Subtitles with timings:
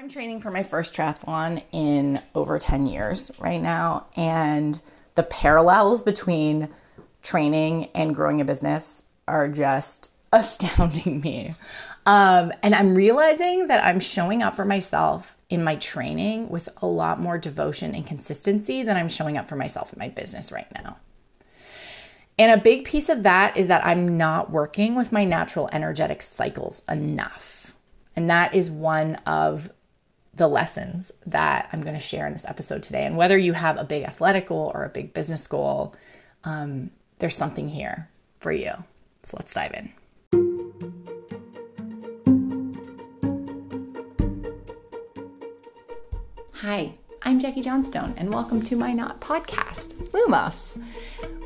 [0.00, 4.06] I'm training for my first triathlon in over 10 years right now.
[4.16, 4.80] And
[5.14, 6.70] the parallels between
[7.22, 11.52] training and growing a business are just astounding me.
[12.06, 16.86] Um, and I'm realizing that I'm showing up for myself in my training with a
[16.86, 20.72] lot more devotion and consistency than I'm showing up for myself in my business right
[20.82, 20.96] now.
[22.38, 26.22] And a big piece of that is that I'm not working with my natural energetic
[26.22, 27.76] cycles enough.
[28.16, 29.70] And that is one of
[30.34, 33.04] the lessons that I'm going to share in this episode today.
[33.04, 35.94] And whether you have a big athletic goal or a big business goal,
[36.44, 38.72] um, there's something here for you.
[39.22, 39.92] So let's dive in.
[46.54, 50.80] Hi, I'm Jackie Johnstone, and welcome to my not podcast, Lumos,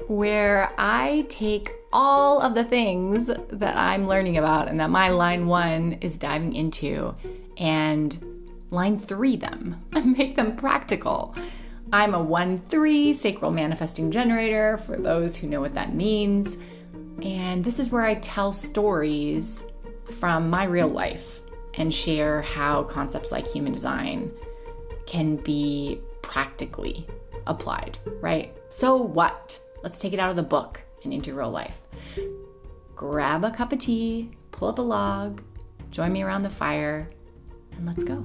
[0.09, 5.47] where I take all of the things that I'm learning about and that my line
[5.47, 7.15] one is diving into
[7.57, 8.34] and
[8.75, 11.35] line three them and make them practical.
[11.93, 16.59] I'm a 1 3 sacral manifesting generator for those who know what that means.
[17.23, 19.63] And this is where I tell stories
[20.19, 21.41] from my real life
[21.75, 24.31] and share how concepts like human design
[25.07, 27.07] can be practically
[27.47, 28.57] applied, right?
[28.71, 29.61] So what?
[29.83, 31.83] Let's take it out of the book and into real life.
[32.97, 35.43] Grab a cup of tea, pull up a log,
[35.91, 37.11] join me around the fire,
[37.77, 38.25] and let's go.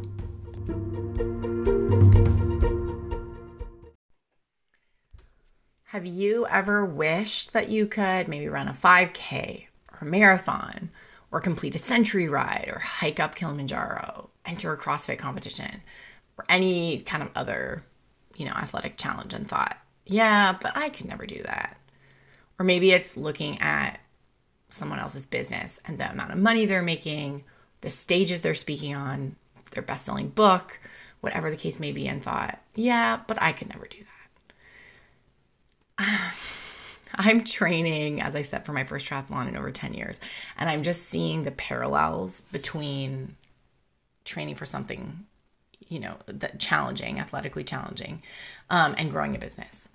[5.83, 10.91] Have you ever wished that you could maybe run a 5K or a marathon
[11.31, 15.81] or complete a century ride or hike up Kilimanjaro, enter a CrossFit competition?
[16.39, 17.83] or any kind of other,
[18.37, 21.77] you know, athletic challenge and thought, yeah, but I could never do that.
[22.57, 23.99] Or maybe it's looking at
[24.69, 27.43] someone else's business and the amount of money they're making,
[27.81, 29.35] the stages they're speaking on,
[29.69, 30.79] their best selling book,
[31.21, 33.99] whatever the case may be, and thought, yeah, but I could never do
[35.97, 36.33] that.
[37.15, 40.21] I'm training, as I said, for my first triathlon in over 10 years,
[40.57, 43.35] and I'm just seeing the parallels between
[44.23, 45.25] training for something
[45.89, 46.17] you know,
[46.59, 48.21] challenging, athletically challenging,
[48.69, 49.89] um, and growing a business.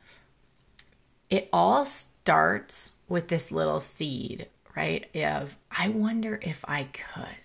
[1.30, 5.06] It all starts with this little seed, right?
[5.14, 7.43] Of, I wonder if I could.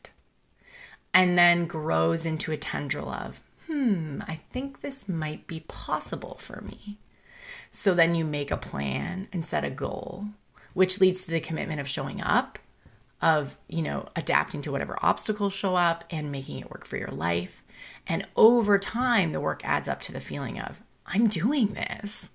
[1.14, 6.62] And then grows into a tendril of, hmm, I think this might be possible for
[6.62, 6.98] me.
[7.72, 10.26] So then you make a plan and set a goal,
[10.74, 12.60] which leads to the commitment of showing up,
[13.22, 17.12] of, you know, adapting to whatever obstacles show up and making it work for your
[17.12, 17.64] life.
[18.08, 22.28] And over time, the work adds up to the feeling of, I'm doing this.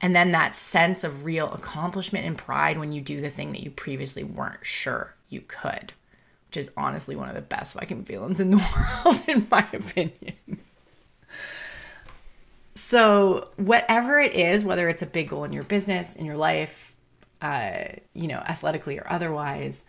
[0.00, 3.62] And then that sense of real accomplishment and pride when you do the thing that
[3.62, 5.92] you previously weren't sure you could,
[6.48, 8.56] which is honestly one of the best fucking feelings in the
[9.04, 10.34] world, in my opinion.
[12.74, 16.94] So, whatever it is, whether it's a big goal in your business, in your life,
[17.42, 19.84] uh, you know, athletically or otherwise,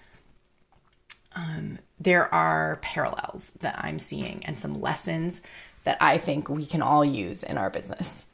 [1.33, 5.41] um, there are parallels that I'm seeing and some lessons
[5.85, 8.25] that I think we can all use in our business.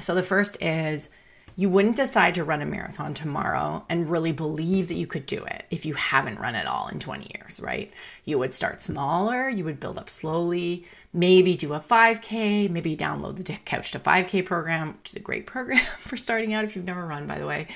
[0.00, 1.10] So, the first is
[1.58, 5.44] you wouldn't decide to run a marathon tomorrow and really believe that you could do
[5.44, 7.92] it if you haven't run it all in 20 years, right?
[8.24, 13.44] You would start smaller, you would build up slowly, maybe do a 5K, maybe download
[13.44, 16.84] the Couch to 5K program, which is a great program for starting out if you've
[16.84, 17.68] never run, by the way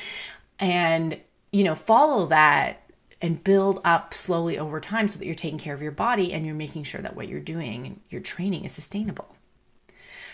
[0.62, 1.18] and
[1.50, 2.88] you know follow that
[3.20, 6.46] and build up slowly over time so that you're taking care of your body and
[6.46, 9.36] you're making sure that what you're doing your training is sustainable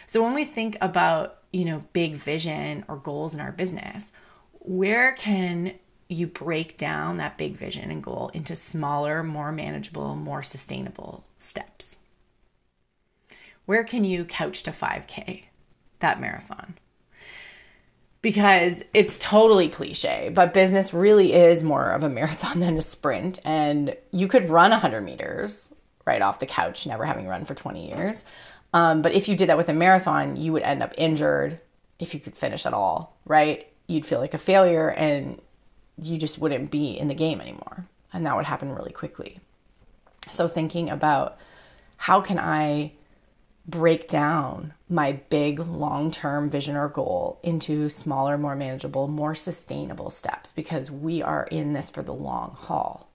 [0.08, 4.10] so when we think about you know big vision or goals in our business
[4.60, 5.72] where can
[6.08, 11.98] you break down that big vision and goal into smaller more manageable more sustainable steps
[13.66, 15.44] where can you couch to 5k
[16.00, 16.74] that marathon
[18.20, 23.38] because it's totally cliche, but business really is more of a marathon than a sprint.
[23.44, 25.72] And you could run 100 meters
[26.04, 28.24] right off the couch, never having run for 20 years.
[28.72, 31.60] Um, but if you did that with a marathon, you would end up injured
[31.98, 33.66] if you could finish at all, right?
[33.86, 35.40] You'd feel like a failure and
[36.00, 37.86] you just wouldn't be in the game anymore.
[38.12, 39.40] And that would happen really quickly.
[40.30, 41.38] So, thinking about
[41.96, 42.92] how can I
[43.66, 50.10] break down my big long term vision or goal into smaller, more manageable, more sustainable
[50.10, 53.07] steps because we are in this for the long haul.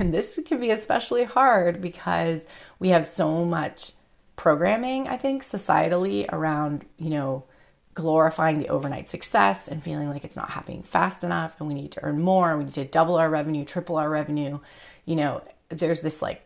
[0.10, 2.40] and this can be especially hard because
[2.78, 3.92] we have so much
[4.34, 7.44] programming, I think, societally around, you know,
[7.92, 11.92] glorifying the overnight success and feeling like it's not happening fast enough and we need
[11.92, 14.58] to earn more, we need to double our revenue, triple our revenue.
[15.04, 16.42] You know, there's this like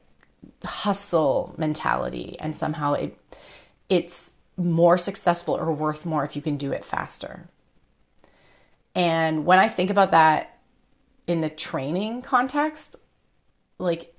[0.64, 3.16] hustle mentality and somehow it
[3.88, 7.48] it's more successful or worth more if you can do it faster.
[8.96, 10.58] And when I think about that
[11.26, 12.96] in the training context,
[13.84, 14.14] like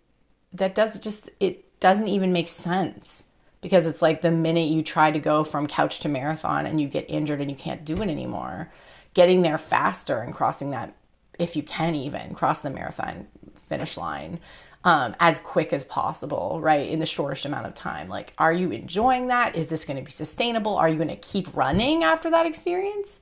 [0.54, 3.24] that does just it doesn't even make sense
[3.62, 6.88] because it's like the minute you try to go from couch to marathon and you
[6.88, 8.72] get injured and you can't do it anymore,
[9.16, 10.96] getting there faster and crossing that,
[11.40, 13.28] if you can even cross the marathon
[13.68, 14.40] finish line
[14.84, 16.88] um, as quick as possible, right?
[16.88, 18.08] In the shortest amount of time.
[18.08, 19.56] Like, are you enjoying that?
[19.56, 20.78] Is this going to be sustainable?
[20.78, 23.20] Are you going to keep running after that experience?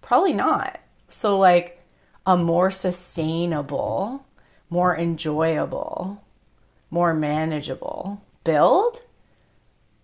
[0.00, 0.80] Probably not.
[1.10, 1.84] So, like,
[2.26, 4.24] a more sustainable,
[4.70, 6.22] more enjoyable,
[6.90, 9.00] more manageable build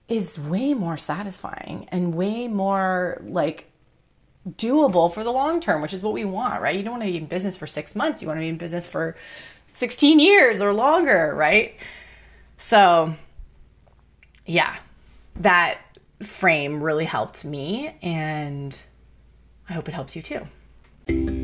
[0.08, 3.70] is way more satisfying and way more like
[4.48, 6.76] doable for the long term, which is what we want, right?
[6.76, 8.20] You don't want to be in business for six months.
[8.20, 9.16] You want to be in business for
[9.74, 11.74] 16 years or longer, right?
[12.58, 13.14] So,
[14.46, 14.76] yeah,
[15.36, 15.78] that
[16.22, 18.78] frame really helped me, and
[19.68, 21.43] I hope it helps you too.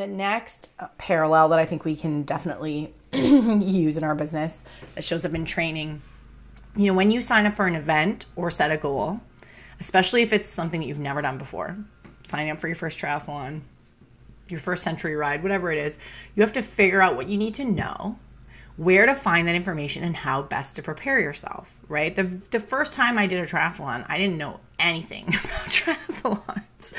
[0.00, 4.64] The next parallel that I think we can definitely use in our business
[4.94, 6.00] that shows up in training,
[6.74, 9.20] you know, when you sign up for an event or set a goal,
[9.78, 11.76] especially if it's something that you've never done before,
[12.22, 13.60] signing up for your first triathlon,
[14.48, 15.98] your first century ride, whatever it is,
[16.34, 18.18] you have to figure out what you need to know
[18.78, 22.16] where to find that information and how best to prepare yourself, right?
[22.16, 26.92] The, the first time I did a triathlon, I didn't know anything about triathlons.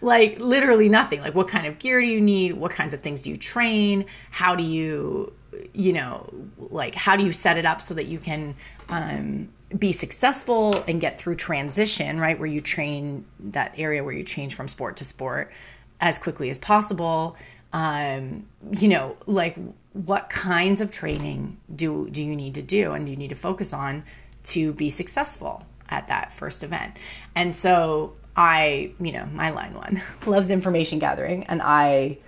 [0.00, 1.20] Like literally nothing.
[1.20, 2.54] Like what kind of gear do you need?
[2.54, 4.06] What kinds of things do you train?
[4.30, 5.32] How do you,
[5.72, 6.32] you know,
[6.70, 8.54] like how do you set it up so that you can
[8.88, 9.48] um,
[9.78, 12.38] be successful and get through transition, right?
[12.38, 15.52] Where you train that area where you change from sport to sport
[16.00, 17.36] as quickly as possible.
[17.72, 19.56] Um, you know, like
[19.92, 23.36] what kinds of training do do you need to do and do you need to
[23.36, 24.04] focus on
[24.44, 26.96] to be successful at that first event.
[27.34, 31.44] And so i you know my line one loves information gathering.
[31.44, 32.18] And i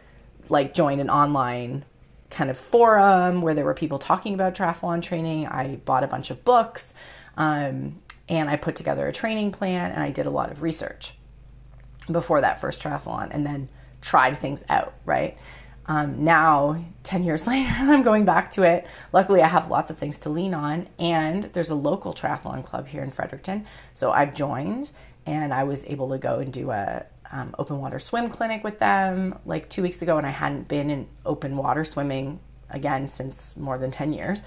[0.48, 1.84] like joined an online
[2.30, 5.46] kind of forum where there were people talking about triathlon training.
[5.46, 6.94] I bought a bunch of books
[7.38, 11.14] um, and i put together a training plan and i did a lot of research
[12.10, 13.68] before that first triathlon and then
[14.00, 15.38] tried things out right
[15.88, 18.86] um, now, 10 years later, I'm going back to it.
[19.12, 22.86] Luckily, I have lots of things to lean on, and there's a local triathlon club
[22.86, 23.66] here in Fredericton.
[23.94, 24.90] So I've joined,
[25.26, 28.78] and I was able to go and do a um, open water swim clinic with
[28.78, 32.38] them like two weeks ago, and I hadn't been in open water swimming
[32.70, 34.42] again since more than 10 years.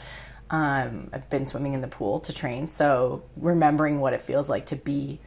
[0.52, 4.68] Um, I've been swimming in the pool to train, so remembering what it feels like
[4.68, 5.20] to be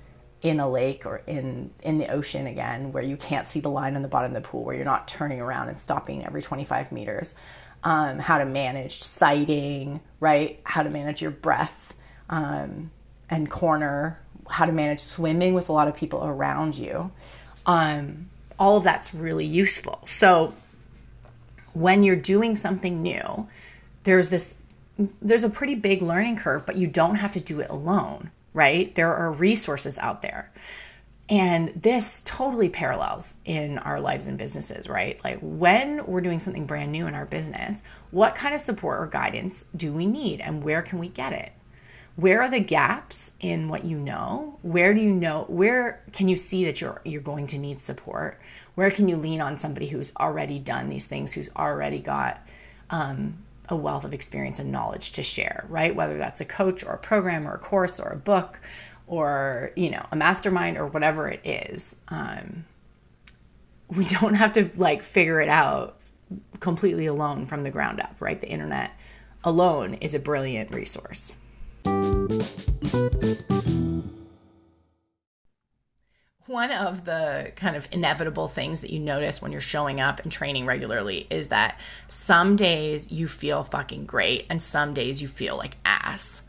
[0.45, 3.97] in a lake or in in the ocean again where you can't see the line
[3.97, 6.93] on the bottom of the pool where you're not turning around and stopping every 25
[6.93, 7.35] meters
[7.83, 10.61] um, how to manage sighting right?
[10.65, 11.95] How to manage your breath
[12.29, 12.91] um,
[13.31, 17.11] and corner how to manage swimming with a lot of people around you.
[17.65, 20.01] Um, all of that's really useful.
[20.05, 20.53] So
[21.73, 23.49] when you're doing something new
[24.05, 24.55] there's this
[25.21, 28.95] there's a pretty big learning curve but you don't have to do it alone right?
[28.95, 30.51] There are resources out there.
[31.29, 35.23] And this totally parallels in our lives and businesses, right?
[35.25, 39.07] Like when we're doing something brand new in our business, what kind of support or
[39.07, 41.53] guidance do we need and where can we get it?
[42.17, 44.59] Where are the gaps in what you know?
[44.63, 48.39] Where do you know where can you see that you're you're going to need support?
[48.77, 52.47] Where can you lean on somebody who's already done these things, who's already got
[52.91, 55.95] um, a wealth of experience and knowledge to share, right?
[55.95, 58.61] Whether that's a coach or a program or a course or a book
[59.07, 61.97] or, you know, a mastermind or whatever it is.
[62.09, 62.65] Um,
[63.95, 65.99] we don't have to like figure it out
[66.61, 68.41] completely alone from the ground up, right?
[68.41, 68.93] The internet
[69.45, 71.33] alone is a brilliant resource.
[76.47, 80.31] One of the kind of inevitable things that you notice when you're showing up and
[80.31, 85.57] training regularly is that some days you feel fucking great and some days you feel
[85.57, 86.43] like ass.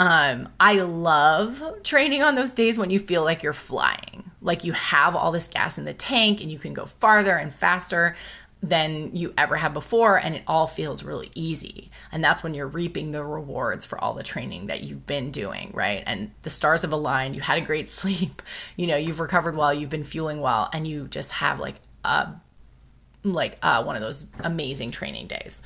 [0.00, 4.72] Um, I love training on those days when you feel like you're flying, like you
[4.72, 8.16] have all this gas in the tank and you can go farther and faster
[8.62, 11.90] than you ever have before and it all feels really easy.
[12.12, 15.70] And that's when you're reaping the rewards for all the training that you've been doing
[15.72, 16.02] right?
[16.06, 17.34] And the stars have aligned.
[17.34, 18.42] You had a great sleep.
[18.76, 19.72] You know you've recovered well.
[19.72, 20.68] You've been fueling well.
[20.72, 22.28] And you just have like a
[23.22, 25.60] like uh, one of those amazing training days.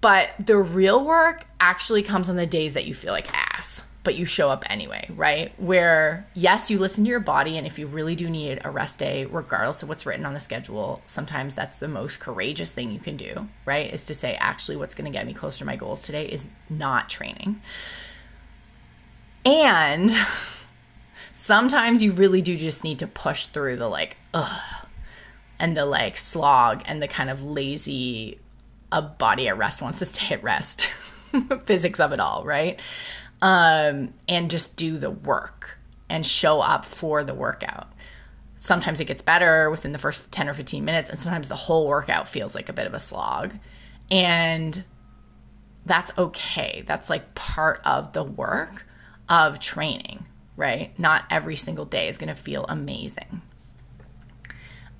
[0.00, 3.28] But the real work actually comes on the days that you feel like
[4.06, 5.52] but you show up anyway, right?
[5.58, 9.00] Where, yes, you listen to your body, and if you really do need a rest
[9.00, 13.00] day, regardless of what's written on the schedule, sometimes that's the most courageous thing you
[13.00, 13.92] can do, right?
[13.92, 16.52] Is to say, actually, what's going to get me closer to my goals today is
[16.70, 17.60] not training.
[19.44, 20.14] And
[21.32, 24.86] sometimes you really do just need to push through the like, ugh,
[25.58, 28.38] and the like slog and the kind of lazy
[28.92, 30.88] a body at rest wants to stay at rest
[31.64, 32.78] physics of it all right
[33.42, 35.78] um, and just do the work
[36.08, 37.92] and show up for the workout.
[38.58, 41.86] Sometimes it gets better within the first 10 or 15 minutes and sometimes the whole
[41.86, 43.52] workout feels like a bit of a slog.
[44.10, 44.84] And
[45.84, 46.84] that's okay.
[46.86, 48.86] That's like part of the work
[49.28, 50.26] of training
[50.56, 50.98] right?
[50.98, 53.42] Not every single day is going to feel amazing.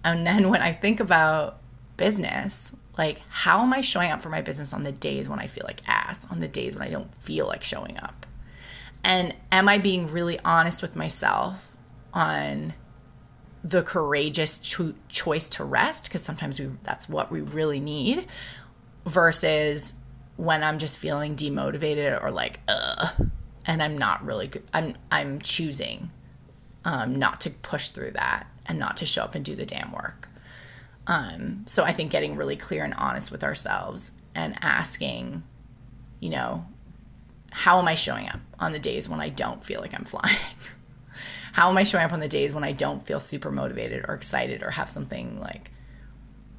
[0.04, 1.58] And then when I think about
[1.96, 5.46] business, like how am I showing up for my business on the days when I
[5.46, 8.25] feel like ass, on the days when I don't feel like showing up?
[9.06, 11.72] And am I being really honest with myself
[12.12, 12.74] on
[13.62, 18.26] the courageous cho- choice to rest because sometimes we that's what we really need
[19.06, 19.92] versus
[20.36, 23.30] when I'm just feeling demotivated or like ugh
[23.64, 24.64] and I'm not really good.
[24.74, 26.10] I'm I'm choosing
[26.84, 29.92] um, not to push through that and not to show up and do the damn
[29.92, 30.28] work.
[31.06, 35.44] Um, so I think getting really clear and honest with ourselves and asking,
[36.18, 36.66] you know,
[37.56, 40.36] how am I showing up on the days when I don't feel like I'm flying?
[41.52, 44.14] how am I showing up on the days when I don't feel super motivated or
[44.14, 45.70] excited or have something like,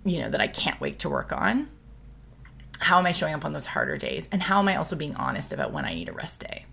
[0.06, 1.70] you know, that I can't wait to work on?
[2.80, 4.28] How am I showing up on those harder days?
[4.32, 6.66] And how am I also being honest about when I need a rest day?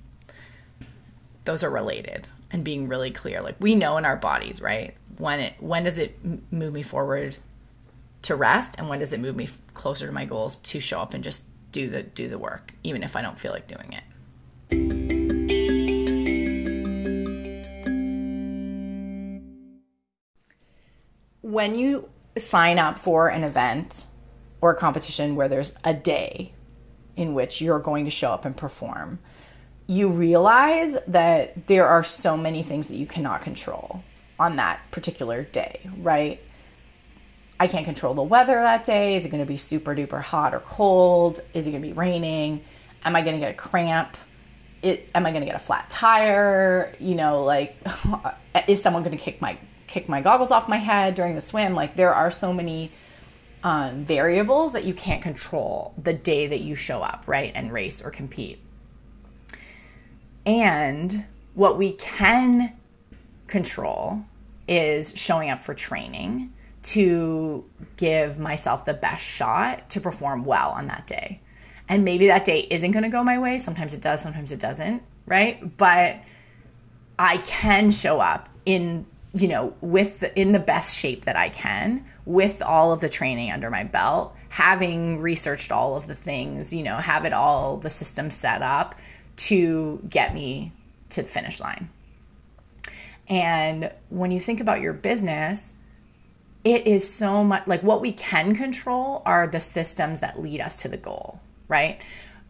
[1.45, 3.41] Those are related and being really clear.
[3.41, 4.95] Like we know in our bodies, right?
[5.19, 6.19] when it when does it
[6.53, 7.37] move me forward
[8.23, 11.15] to rest and when does it move me closer to my goals to show up
[11.15, 14.03] and just do the do the work even if I don't feel like doing it.
[21.43, 24.07] When you sign up for an event
[24.61, 26.53] or a competition where there's a day
[27.17, 29.19] in which you're going to show up and perform,
[29.87, 34.03] you realize that there are so many things that you cannot control
[34.39, 36.41] on that particular day, right?
[37.61, 39.17] I can't control the weather that day.
[39.17, 41.41] Is it going to be super duper hot or cold?
[41.53, 42.65] Is it going to be raining?
[43.05, 44.17] Am I going to get a cramp?
[44.85, 46.95] It, am I going to get a flat tire?
[47.01, 47.77] You know, like,
[48.69, 51.75] is someone going to kick my kick my goggles off my head during the swim?
[51.75, 52.93] Like, there are so many
[53.63, 58.05] um, variables that you can't control the day that you show up, right, and race
[58.05, 58.59] or compete.
[60.47, 61.25] And
[61.55, 62.75] what we can
[63.47, 64.21] control
[64.69, 67.65] is showing up for training to
[67.97, 71.41] give myself the best shot to perform well on that day.
[71.89, 73.59] And maybe that day isn't going to go my way.
[73.59, 75.77] Sometimes it does, sometimes it doesn't, right?
[75.77, 76.21] But
[77.19, 81.51] I can show up in, you know, with the, in the best shape that I
[81.51, 86.73] can with all of the training under my belt, having researched all of the things,
[86.73, 88.95] you know, have it all the system set up
[89.37, 90.73] to get me
[91.11, 91.91] to the finish line.
[93.29, 95.75] And when you think about your business,
[96.65, 100.83] it is so much like what we can control are the systems that lead us
[100.83, 101.41] to the goal,
[101.75, 102.01] right?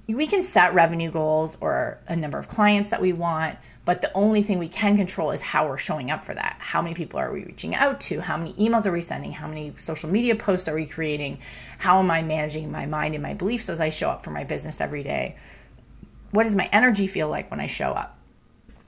[0.06, 4.12] We can set revenue goals or a number of clients that we want, but the
[4.12, 6.56] only thing we can control is how we're showing up for that.
[6.58, 8.20] How many people are we reaching out to?
[8.20, 9.32] How many emails are we sending?
[9.32, 11.38] How many social media posts are we creating?
[11.78, 14.44] How am I managing my mind and my beliefs as I show up for my
[14.44, 15.36] business every day?
[16.32, 18.18] What does my energy feel like when I show up?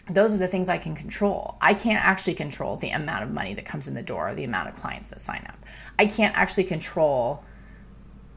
[0.09, 1.57] those are the things I can control.
[1.61, 4.45] I can't actually control the amount of money that comes in the door, or the
[4.45, 5.59] amount of clients that sign up.
[5.99, 7.43] I can't actually control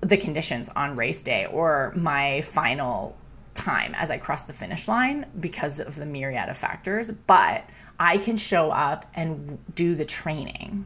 [0.01, 3.17] the conditions on race day or my final
[3.53, 7.63] time as I cross the finish line because of the myriad of factors, but
[7.99, 10.85] I can show up and do the training,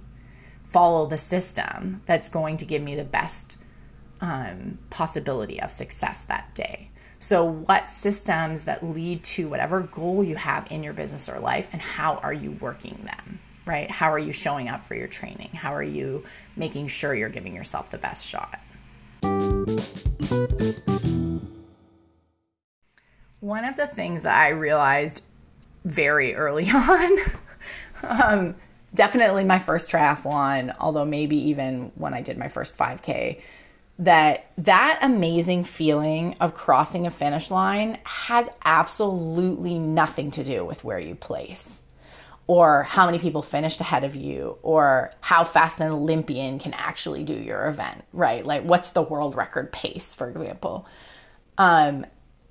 [0.65, 3.57] follow the system that's going to give me the best
[4.21, 6.89] um, possibility of success that day.
[7.19, 11.69] So, what systems that lead to whatever goal you have in your business or life,
[11.71, 13.89] and how are you working them, right?
[13.89, 15.49] How are you showing up for your training?
[15.53, 16.25] How are you
[16.57, 18.59] making sure you're giving yourself the best shot?
[23.39, 25.23] One of the things that I realized
[25.85, 27.17] very early on,
[28.03, 28.55] um,
[28.93, 33.41] definitely my first triathlon, although maybe even when I did my first 5K,
[33.99, 40.83] that that amazing feeling of crossing a finish line has absolutely nothing to do with
[40.83, 41.82] where you place.
[42.47, 47.23] Or how many people finished ahead of you or how fast an olympian can actually
[47.23, 48.45] do your event right?
[48.45, 50.87] Like what's the world record pace for example?
[51.57, 52.05] Um,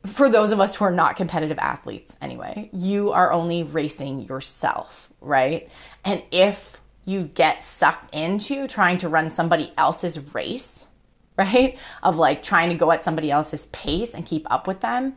[0.06, 5.12] for those of us who are not competitive athletes anyway you are only racing yourself
[5.20, 5.68] right?
[6.04, 10.86] And if you get sucked into trying to run somebody else's race
[11.38, 15.16] right of like trying to go at somebody else's pace and keep up with them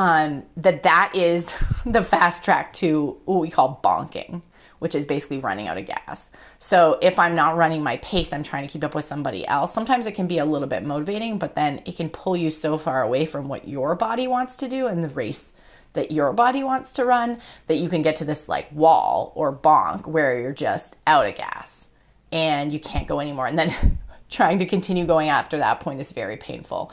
[0.00, 1.54] um, that that is
[1.86, 4.40] the fast track to what we call bonking,
[4.78, 6.30] which is basically running out of gas.
[6.58, 9.74] So if I'm not running my pace, I'm trying to keep up with somebody else.
[9.74, 12.78] Sometimes it can be a little bit motivating, but then it can pull you so
[12.78, 15.52] far away from what your body wants to do and the race
[15.92, 19.54] that your body wants to run that you can get to this like wall or
[19.54, 21.88] bonk where you're just out of gas
[22.32, 23.48] and you can't go anymore.
[23.48, 23.98] And then
[24.30, 26.90] trying to continue going after that point is very painful.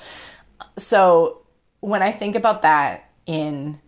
[0.77, 1.43] So
[1.87, 3.79] when I think about that in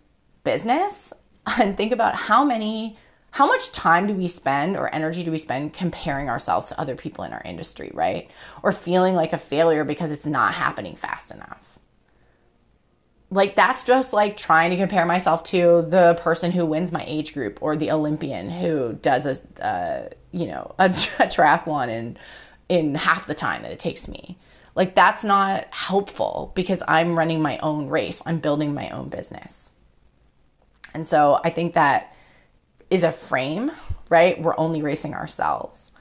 [0.43, 1.13] business
[1.59, 2.97] and think about how many
[3.31, 6.95] how much time do we spend or energy do we spend comparing ourselves to other
[6.95, 8.31] people in our industry, right?
[8.63, 11.77] Or feeling like a failure because it's not happening fast enough.
[13.29, 17.35] Like that's just like trying to compare myself to the person who wins my age
[17.35, 22.17] group or the Olympian who does a uh, you know a, a triathlon in
[22.67, 24.39] in half the time that it takes me.
[24.75, 28.21] Like that's not helpful because I'm running my own race.
[28.25, 29.71] I'm building my own business.
[30.93, 32.15] And so I think that
[32.89, 33.71] is a frame,
[34.09, 34.41] right?
[34.41, 35.91] We're only racing ourselves.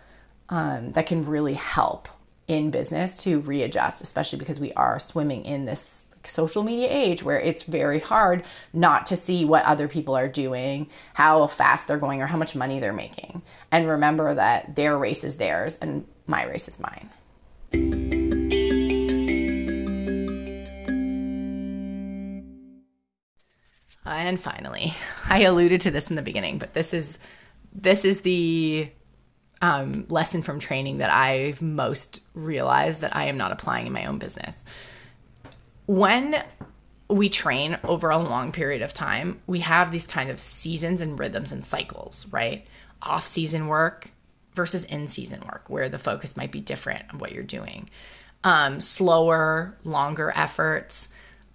[0.51, 2.09] Um, that can really help
[2.47, 7.39] in business to readjust, especially because we are swimming in this social media age where
[7.39, 12.23] it's very hard not to see what other people are doing, how fast they're going,
[12.23, 13.43] or how much money they're making.
[13.71, 18.18] And remember that their race is theirs and my race is mine.
[24.17, 24.95] And finally,
[25.29, 27.19] I alluded to this in the beginning, but this is
[27.73, 28.91] this is the
[29.61, 34.07] um, lesson from training that I've most realized that I am not applying in my
[34.07, 34.65] own business.
[35.87, 36.43] When
[37.09, 41.19] we train over a long period of time, we have these kind of seasons and
[41.19, 42.67] rhythms and cycles, right?
[43.03, 44.11] Off season work
[44.55, 47.89] versus in season work, where the focus might be different of what you're doing.
[48.45, 51.09] Um, slower, longer efforts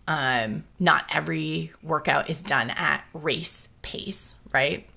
[0.07, 4.87] um, not every workout is done at race pace, right?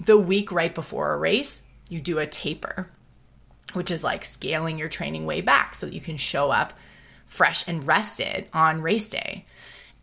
[0.00, 2.88] The week right before a race, you do a taper,
[3.72, 6.74] which is like scaling your training way back so that you can show up
[7.26, 9.44] fresh and rested on race day.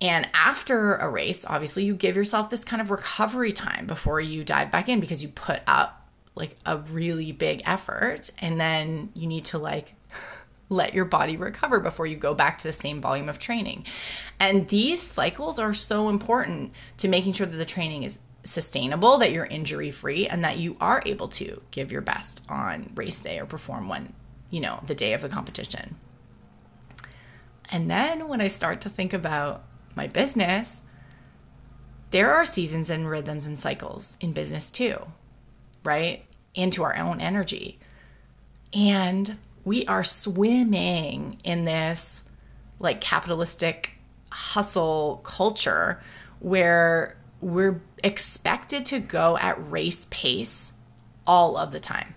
[0.02, 4.44] And after a race, obviously, you give yourself this kind of recovery time before you
[4.44, 9.28] dive back in because you put up like a really big effort and then you
[9.28, 9.94] need to like
[10.70, 13.86] let your body recover before you go back to the same volume of training.
[14.40, 19.32] And these cycles are so important to making sure that the training is sustainable, that
[19.32, 23.40] you're injury free, and that you are able to give your best on race day
[23.40, 24.14] or perform when,
[24.50, 25.96] you know, the day of the competition.
[27.72, 29.64] And then when I start to think about
[29.96, 30.82] my business,
[32.12, 34.98] there are seasons and rhythms and cycles in business too,
[35.84, 36.26] right?
[36.56, 37.80] Into our own energy.
[38.74, 42.24] And we are swimming in this
[42.80, 43.92] like capitalistic
[44.32, 46.00] hustle culture
[46.40, 50.72] where we're expected to go at race pace
[51.26, 52.14] all of the time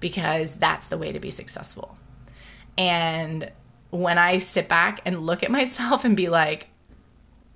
[0.00, 1.96] because that's the way to be successful.
[2.76, 3.50] And
[3.90, 6.68] when I sit back and look at myself and be like,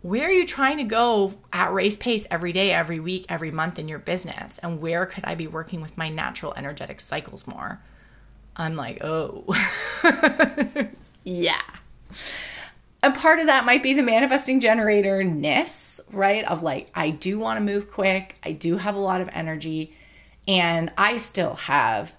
[0.03, 3.79] where are you trying to go at race pace every day, every week, every month
[3.79, 4.59] in your business?
[4.59, 7.81] And where could I be working with my natural energetic cycles more?
[8.61, 9.45] I'm like, oh,
[11.25, 11.61] yeah.
[13.03, 16.45] And part of that might be the manifesting generator ness, right?
[16.45, 19.95] Of like, I do want to move quick, I do have a lot of energy,
[20.47, 22.15] and I still have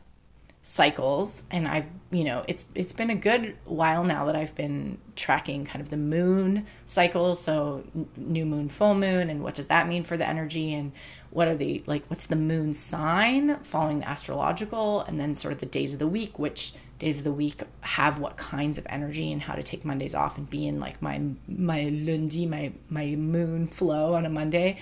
[0.63, 4.99] cycles and I've you know it's it's been a good while now that I've been
[5.15, 7.33] tracking kind of the moon cycle.
[7.33, 7.83] So
[8.15, 10.91] new moon full moon and what does that mean for the energy and
[11.31, 15.59] what are the like what's the moon sign following the astrological and then sort of
[15.59, 19.31] the days of the week which days of the week have what kinds of energy
[19.31, 23.07] and how to take Mondays off and be in like my my lundi my my
[23.15, 24.77] moon flow on a Monday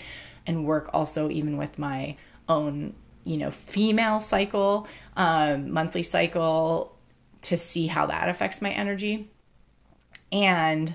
[0.46, 2.18] and work also even with my
[2.50, 2.94] own
[3.30, 6.98] you know female cycle um, monthly cycle
[7.42, 9.30] to see how that affects my energy.
[10.32, 10.94] And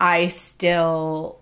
[0.00, 1.40] i still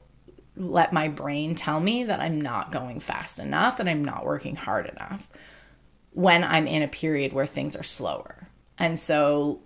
[0.56, 4.54] let my brain tell me that i'm not going fast enough and i'm not working
[4.54, 5.30] hard enough
[6.12, 8.48] when i'm in a period where things are slower.
[8.78, 9.60] And so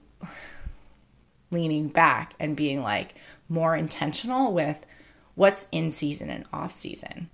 [1.50, 3.14] leaning back and being like
[3.48, 4.84] more intentional with
[5.34, 7.30] what's in season and off season.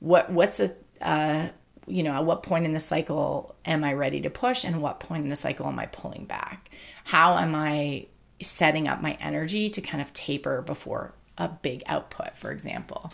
[0.00, 1.48] What what's a uh,
[1.86, 5.00] you know, at what point in the cycle am I ready to push and what
[5.00, 6.70] point in the cycle am I pulling back?
[7.04, 8.06] How am I
[8.40, 13.12] setting up my energy to kind of taper before a big output, for example?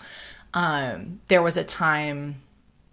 [0.54, 2.40] Um, there was a time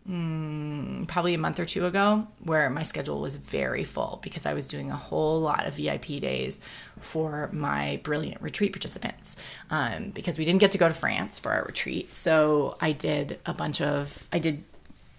[0.10, 4.54] mm, probably a month or two ago where my schedule was very full because I
[4.54, 6.62] was doing a whole lot of VIP days
[7.00, 9.38] for my brilliant retreat participants
[9.70, 12.14] um, because we didn't get to go to France for our retreat.
[12.14, 14.64] So I did a bunch of, I did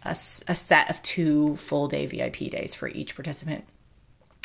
[0.07, 3.65] a, a set of two full day VIP days for each participant.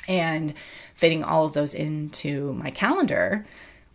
[0.08, 0.56] And
[0.96, 3.46] fitting all of those into my calendar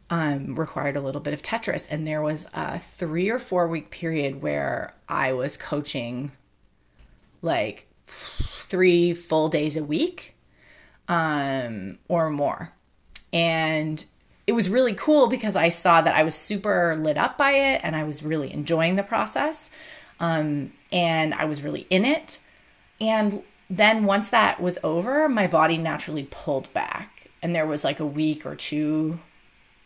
[0.09, 1.87] um, required a little bit of Tetris.
[1.91, 6.33] And there was a three or four week period where I was coaching
[7.43, 10.37] like three full days a week
[11.09, 12.73] um, or more.
[13.33, 14.05] And
[14.47, 17.81] it was really cool because I saw that I was super lit up by it
[17.83, 19.71] and I was really enjoying the process.
[20.21, 22.39] Um, and I was really in it.
[23.01, 27.29] And then once that was over, my body naturally pulled back.
[27.43, 29.19] And there was like a week or two,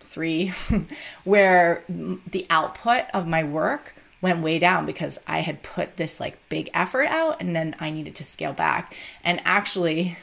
[0.01, 0.53] three,
[1.25, 6.39] where the output of my work went way down because I had put this like
[6.49, 8.95] big effort out and then I needed to scale back.
[9.25, 10.17] And actually,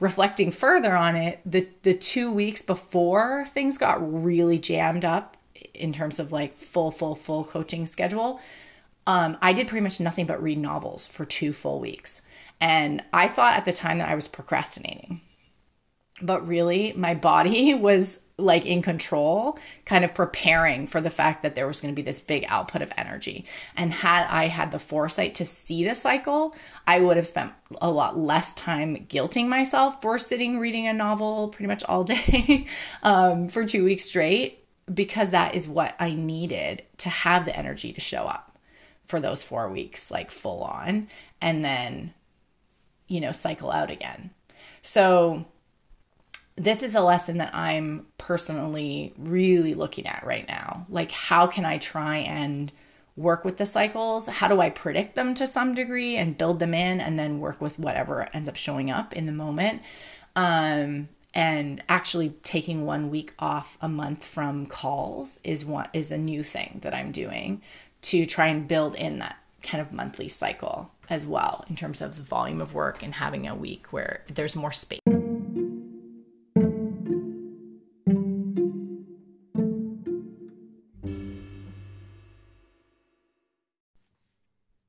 [0.00, 5.36] reflecting further on it, the the 2 weeks before things got really jammed up
[5.74, 8.40] in terms of like full full full coaching schedule,
[9.06, 12.22] um, I did pretty much nothing but read novels for two full weeks.
[12.60, 15.20] And I thought at the time that I was procrastinating.
[16.22, 21.54] But really, my body was like in control, kind of preparing for the fact that
[21.54, 23.44] there was going to be this big output of energy.
[23.76, 27.90] And had I had the foresight to see the cycle, I would have spent a
[27.90, 32.66] lot less time guilting myself for sitting reading a novel pretty much all day
[33.02, 37.92] um, for two weeks straight, because that is what I needed to have the energy
[37.92, 38.53] to show up
[39.06, 41.08] for those four weeks, like full on,
[41.40, 42.14] and then,
[43.08, 44.30] you know, cycle out again.
[44.82, 45.44] So,
[46.56, 50.86] this is a lesson that I'm personally really looking at right now.
[50.88, 52.70] Like, how can I try and
[53.16, 54.26] work with the cycles?
[54.26, 57.60] How do I predict them to some degree and build them in and then work
[57.60, 59.82] with whatever ends up showing up in the moment?
[60.36, 66.18] Um, and actually taking one week off a month from calls is one is a
[66.18, 67.60] new thing that I'm doing
[68.04, 72.16] to try and build in that kind of monthly cycle as well in terms of
[72.16, 75.00] the volume of work and having a week where there's more space.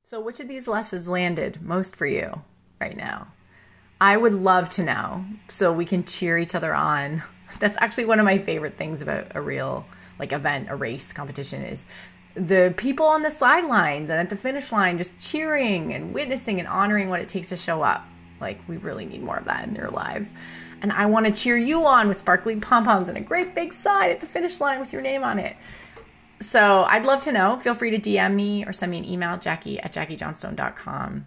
[0.02, 2.30] So, which of these lessons landed most for you
[2.80, 3.26] right now?
[4.00, 7.22] I would love to know so we can cheer each other on.
[7.60, 9.86] That's actually one of my favorite things about a real
[10.18, 11.86] like event, a race competition is
[12.36, 16.68] the people on the sidelines and at the finish line just cheering and witnessing and
[16.68, 18.04] honoring what it takes to show up.
[18.40, 20.34] Like, we really need more of that in their lives.
[20.82, 23.72] And I want to cheer you on with sparkling pom poms and a great big
[23.72, 25.56] sign at the finish line with your name on it.
[26.40, 27.56] So I'd love to know.
[27.56, 31.24] Feel free to DM me or send me an email, Jackie at JackieJohnstone.com.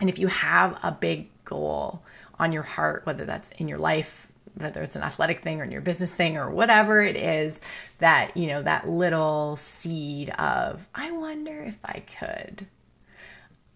[0.00, 2.04] And if you have a big goal
[2.38, 5.70] on your heart, whether that's in your life, whether it's an athletic thing or in
[5.70, 7.60] your business thing or whatever it is
[7.98, 12.66] that you know that little seed of i wonder if i could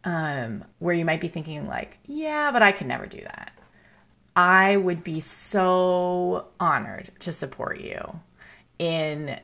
[0.05, 3.53] um where you might be thinking like yeah but i could never do that.
[4.37, 8.01] I would be so honored to support you
[8.79, 9.39] in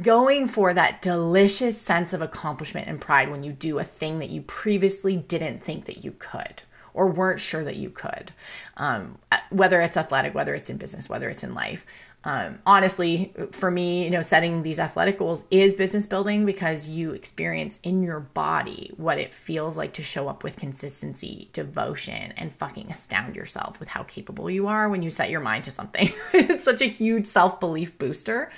[0.00, 4.30] going for that delicious sense of accomplishment and pride when you do a thing that
[4.30, 6.62] you previously didn't think that you could
[6.94, 8.32] or weren't sure that you could,
[8.76, 9.18] um,
[9.50, 11.84] whether it's athletic, whether it's in business, whether it's in life.
[12.26, 17.12] Um, honestly, for me, you know, setting these athletic goals is business building because you
[17.12, 22.54] experience in your body what it feels like to show up with consistency, devotion, and
[22.54, 26.08] fucking astound yourself with how capable you are when you set your mind to something.
[26.32, 28.50] it's such a huge self belief booster.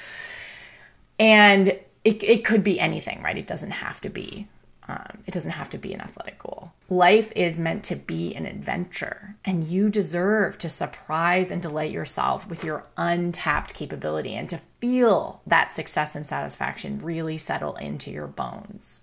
[1.18, 3.36] And it, it could be anything, right?
[3.36, 4.46] It doesn't have to be
[4.88, 6.72] um, it doesn't have to be an athletic goal.
[6.88, 12.48] Life is meant to be an adventure, and you deserve to surprise and delight yourself
[12.48, 18.28] with your untapped capability and to feel that success and satisfaction really settle into your
[18.28, 19.00] bones.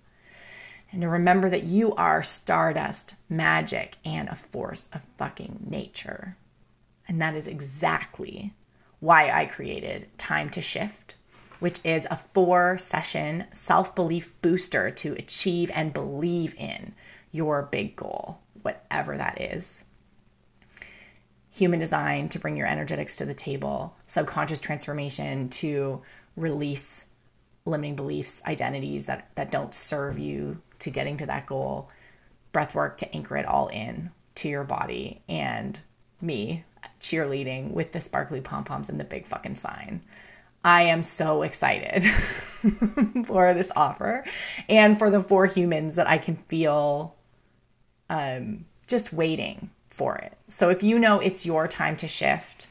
[0.93, 6.37] And to remember that you are stardust, magic, and a force of fucking nature.
[7.07, 8.53] And that is exactly
[8.99, 11.15] why I created Time to Shift
[11.63, 16.93] which is a four session self belief booster to achieve and believe in
[17.31, 19.85] your big goal, whatever that is.
[21.51, 26.01] Human design to bring your energetics to the table, subconscious transformation to
[26.35, 27.05] release
[27.63, 31.89] limiting beliefs, identities that that don't serve you to getting to that goal.
[32.51, 35.79] Breath work to anchor it all in to your body and
[36.19, 36.65] me
[36.99, 40.01] cheerleading with the sparkly pom poms and the big fucking sign.
[40.63, 42.03] I am so excited
[43.25, 44.23] for this offer
[44.69, 47.15] and for the four humans that I can feel
[48.09, 50.37] um, just waiting for it.
[50.47, 52.67] So if you know it's your time to shift,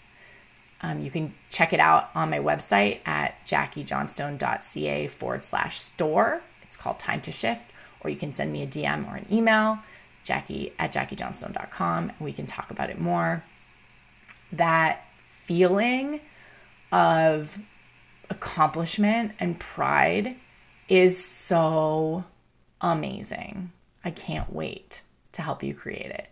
[0.80, 6.42] um, you can check it out on my website at jackiejohnstone.ca forward slash store.
[6.62, 9.78] It's called Time to Shift, or you can send me a DM or an email,
[10.24, 13.44] jackie at jackiejohnstone.com, and we can talk about it more.
[14.52, 16.20] That feeling
[16.90, 17.58] of
[18.32, 20.36] accomplishment and pride
[20.88, 22.24] is so
[22.80, 23.70] amazing.
[24.04, 26.28] I can't wait to help you create it.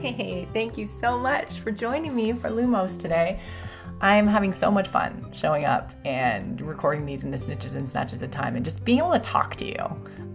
[0.00, 3.38] Hey, thank you so much for joining me for Lumos today.
[4.00, 8.22] I'm having so much fun showing up and recording these in the snitches and snatches
[8.22, 9.84] of time and just being able to talk to you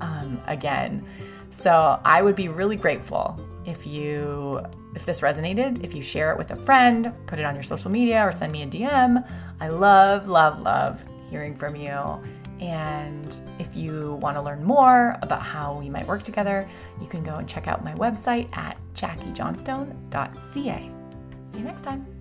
[0.01, 1.03] um, again.
[1.49, 4.63] So I would be really grateful if you
[4.95, 7.91] if this resonated, if you share it with a friend, put it on your social
[7.91, 9.27] media or send me a DM.
[9.59, 12.19] I love, love, love hearing from you.
[12.61, 16.67] And if you want to learn more about how we might work together,
[17.01, 20.91] you can go and check out my website at jackiejohnstone.ca.
[21.51, 22.14] See you next time.